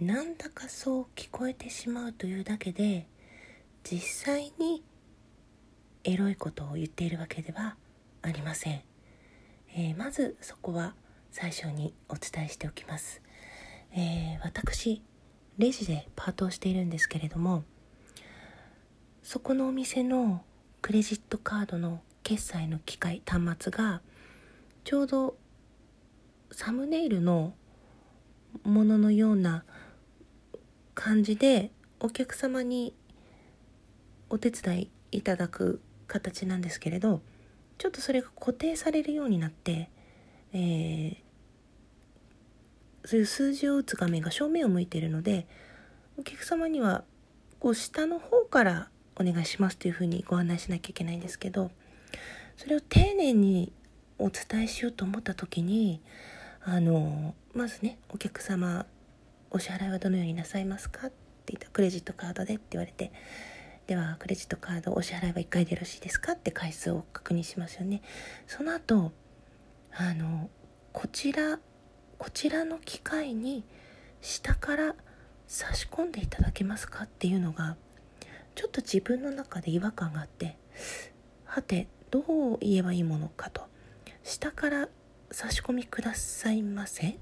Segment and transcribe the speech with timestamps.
[0.00, 3.06] なんだかそう聞こえてしまうというだけで
[3.82, 4.82] 実際に
[6.04, 7.76] エロいことを言っているわけでは
[8.20, 8.82] ありません、
[9.74, 10.94] えー、まずそこは
[11.30, 13.22] 最初にお伝えしておきます、
[13.94, 15.02] えー、私
[15.56, 17.64] レジでパートをしているんですけれども
[19.22, 20.42] そこのお店の
[20.82, 24.02] クレジットカードの決済の機械端末が
[24.84, 25.36] ちょうど
[26.52, 27.54] サムネイルの
[28.62, 29.64] もののような
[30.96, 32.92] 感じでお客様に
[34.30, 37.20] お手伝いいただく形なんですけれど
[37.78, 39.90] ちょっとそれが固定されるようになって、
[40.52, 41.16] えー、
[43.04, 45.46] そういう数字を打つ画面が正面を向いているので
[46.18, 47.04] お客様には
[47.60, 48.88] こう下の方から
[49.20, 51.70] お願いしますというふうにご案内しなきゃいけないんですけど
[52.56, 53.70] それを丁寧に
[54.18, 56.00] お伝えしようと思った時に
[56.64, 58.86] あのまずねお客様
[59.56, 61.06] お支払いはどのようになさいますか？
[61.06, 61.16] って
[61.54, 63.10] 言ったクレジットカードでって言われて
[63.86, 66.32] ではクレジットカードお支払いは1回でよろしいですか？
[66.32, 68.02] って回数を確認しますよね。
[68.46, 69.12] その後
[69.92, 70.50] あの
[70.92, 71.58] こちら
[72.18, 73.64] こちらの機械に
[74.20, 74.94] 下から
[75.46, 77.76] 差し込んでいただけますかっていうのが
[78.54, 80.58] ちょっと自分の中で違和感があって。
[81.46, 83.62] はてどう言えばいいものかと。
[84.22, 84.88] 下から
[85.30, 87.16] 差し込みくださいませ。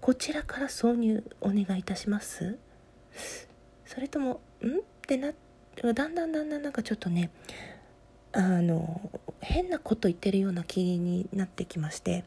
[0.00, 2.58] こちらから挿入お願いいたします。
[3.84, 4.78] それともん？
[4.78, 5.32] ってな
[5.82, 7.30] だんだんだんだんなんかちょっとね
[8.32, 9.10] あの
[9.40, 12.24] 変なこと言ってるような気になってきまして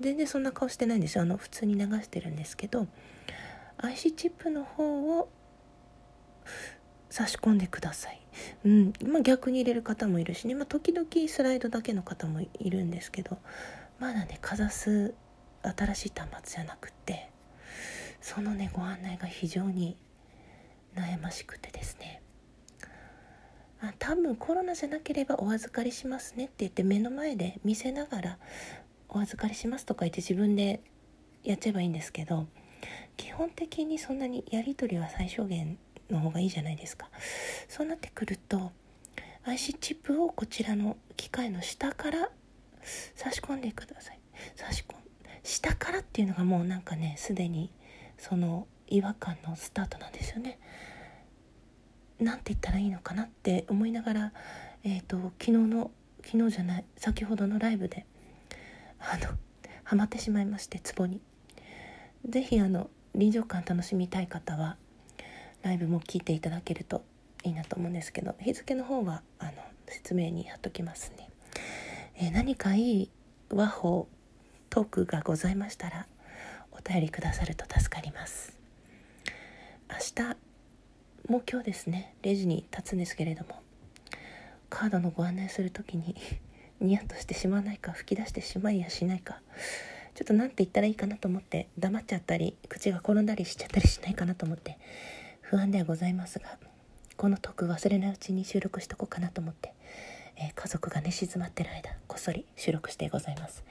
[0.00, 1.22] 全然そんな顔してないんですよ。
[1.22, 2.86] あの普通に流してるんですけど
[3.78, 5.28] IC チップの方を
[7.10, 8.20] 差し込んでください。
[8.64, 13.38] うん、まあ、逆に入れる方もいるしね、まあ、時々スライドだけの方もいるんですけど
[13.98, 15.14] まだねかざす
[15.62, 17.30] 新しい端末じゃなくって
[18.20, 19.96] そのねご案内が非常に
[20.94, 22.22] 悩ましくてですね。
[23.80, 28.38] あ多分コロナじゃなければお預かりしますねって言って目の前で見せながら
[29.08, 30.80] お預かりしますとか言って自分で
[31.44, 32.48] やっちゃえばいいんですけど
[33.16, 35.78] 基本的にそんなにやり取りは最小限
[36.10, 37.08] の方がいいじゃないですか。
[37.68, 38.72] そうなってくると
[39.44, 42.30] IC チップをこちらの機械の下から
[43.14, 44.20] 差し込んでください。
[44.56, 45.07] 差し込ん
[45.42, 47.70] 下からっていうのがもうなんかねすでに
[48.16, 50.58] その違和感のスタートなんですよね。
[52.18, 54.32] なんて言ったらいいのかなって思いながら
[54.82, 55.90] え、ー、と昨日の
[56.24, 58.06] 昨日じゃない先ほどのライブで
[58.98, 59.36] あの
[59.84, 61.20] ハマってしまいましてツボに。
[62.28, 64.76] 是非あの臨場感楽しみたい方は
[65.62, 67.02] ライブも聞いていただけると
[67.44, 69.52] いいなと思うんですけど日付の方はあの
[69.86, 71.30] 説明に貼っときますね、
[72.16, 73.10] えー、何かいい
[73.50, 74.08] 和法
[74.70, 76.06] トークがございましたら
[76.72, 78.56] お便りくださると助かります。
[79.90, 80.36] 明日
[81.28, 83.62] もう今日ですねレジに立つんですけれども
[84.68, 86.14] カードのご案内する時に
[86.80, 89.40] ニヤッとしてしまわないか吹き出してしまいやしないか
[90.14, 94.78] ちょっと何て言ったらいいかなと思って黙っちゃったり口が転んだりしちゃったりしないかなと思って
[95.40, 96.58] 不安ではございますが
[97.18, 99.74] このトーク忘れないうちに収録しとこうかなと思って、
[100.38, 103.64] えー、家族が寝静まってる間こっそり収録してございます。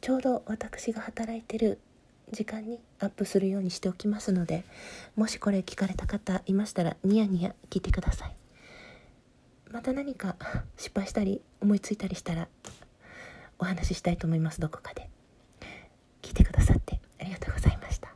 [0.00, 1.78] ちょうど私が働いてる
[2.32, 4.62] 時間にアップするようにしておきますので
[5.16, 8.34] もしこれ聞かれた方いましたらニヤニヤ聞いてください。
[9.70, 10.36] また何か
[10.76, 12.48] 失敗したり思いついたりしたら
[13.58, 14.60] お話ししたいと思います。
[14.60, 15.08] どこかで。
[16.22, 18.14] 聞いてくださってありがとうございました。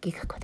[0.00, 0.43] ギガ子でし